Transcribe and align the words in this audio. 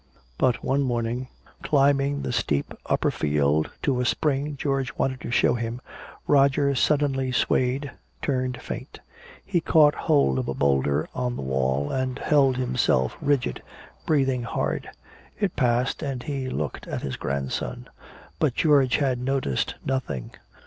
But 0.39 0.63
one 0.63 0.81
morning, 0.81 1.27
climbing 1.61 2.23
the 2.23 2.31
steep 2.33 2.73
upper 2.87 3.11
field 3.11 3.69
to 3.83 4.01
a 4.01 4.05
spring 4.07 4.57
George 4.57 4.91
wanted 4.97 5.21
to 5.21 5.29
show 5.29 5.53
him, 5.53 5.79
Roger 6.25 6.73
suddenly 6.73 7.31
swayed, 7.31 7.91
turned 8.19 8.59
faint. 8.63 8.99
He 9.45 9.61
caught 9.61 9.93
hold 9.93 10.39
of 10.39 10.47
a 10.47 10.55
boulder 10.55 11.07
on 11.13 11.35
the 11.35 11.43
wall 11.43 11.91
and 11.91 12.17
held 12.17 12.57
himself 12.57 13.15
rigid, 13.21 13.61
breathing 14.07 14.41
hard. 14.41 14.89
It 15.39 15.55
passed, 15.55 16.01
and 16.01 16.23
he 16.23 16.49
looked 16.49 16.87
at 16.87 17.03
his 17.03 17.15
grandson. 17.15 17.87
But 18.39 18.55
George 18.55 18.95
had 18.95 19.19
noticed 19.19 19.75
nothing. 19.85 20.31